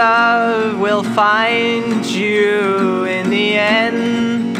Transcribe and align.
love 0.00 0.80
will 0.80 1.02
find 1.02 2.06
you 2.06 3.04
in 3.04 3.28
the 3.28 3.48
end. 3.52 4.56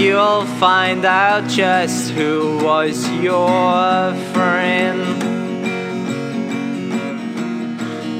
You'll 0.00 0.46
find 0.64 1.04
out 1.04 1.46
just 1.50 2.12
who 2.12 2.64
was 2.64 2.96
your 3.28 4.14
friend. 4.32 5.02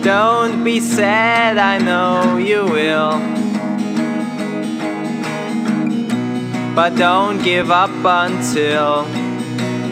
Don't 0.05 0.65
be 0.65 0.81
sad, 0.81 1.57
I 1.57 1.79
know 1.79 2.37
you 2.37 2.61
will. 2.77 3.15
But 6.75 6.91
don't 6.97 7.39
give 7.43 7.71
up 7.71 7.97
until 8.23 9.07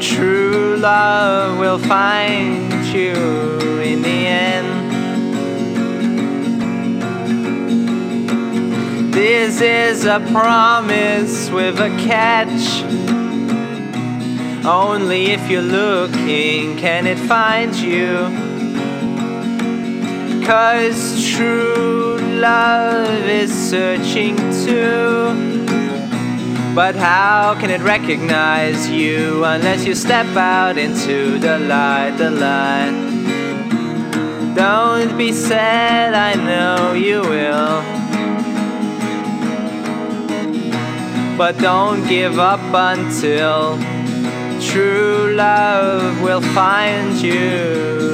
true 0.00 0.77
love 0.77 1.59
will 1.59 1.78
find 1.78 2.84
you 2.95 3.14
in 3.91 4.02
the 4.02 4.16
This 9.28 9.60
is 9.60 10.04
a 10.04 10.20
promise 10.30 11.50
with 11.50 11.80
a 11.80 11.88
catch. 12.06 12.84
Only 14.64 15.32
if 15.32 15.50
you're 15.50 15.62
looking 15.62 16.76
can 16.76 17.08
it 17.08 17.18
find 17.18 17.74
you. 17.74 18.18
Cause 20.46 21.28
true 21.28 22.18
love 22.38 23.26
is 23.26 23.52
searching 23.52 24.36
too. 24.64 25.66
But 26.77 26.94
how 26.94 27.56
can 27.58 27.70
it 27.70 27.80
recognize 27.80 28.88
you 28.88 29.42
unless 29.42 29.84
you 29.84 29.96
step 29.96 30.36
out 30.36 30.78
into 30.78 31.40
the 31.40 31.58
light, 31.58 32.14
the 32.16 32.30
light? 32.30 32.94
Don't 34.55 35.18
be 35.18 35.33
sad, 35.33 36.14
I 36.14 36.34
know 36.34 36.92
you 36.92 37.22
will. 37.22 37.95
But 41.37 41.59
don't 41.59 42.09
give 42.09 42.39
up 42.39 42.61
until 42.73 43.77
true 44.59 45.34
love 45.37 46.23
will 46.23 46.41
find 46.41 47.15
you. 47.20 48.05